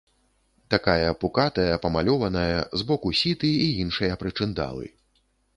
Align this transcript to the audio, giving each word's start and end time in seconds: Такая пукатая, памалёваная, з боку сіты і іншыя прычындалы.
Такая 0.73 1.11
пукатая, 1.23 1.75
памалёваная, 1.83 2.57
з 2.83 2.89
боку 2.93 3.15
сіты 3.23 3.55
і 3.67 3.71
іншыя 3.85 4.13
прычындалы. 4.23 4.85